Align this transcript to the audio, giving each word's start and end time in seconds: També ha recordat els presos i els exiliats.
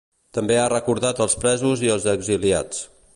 També 0.37 0.55
ha 0.61 0.71
recordat 0.73 1.21
els 1.27 1.37
presos 1.45 1.85
i 1.89 1.93
els 1.97 2.09
exiliats. 2.17 2.83